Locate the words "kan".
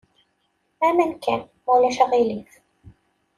1.23-1.41